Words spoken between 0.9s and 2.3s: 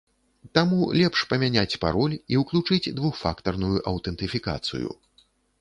лепш памяняць пароль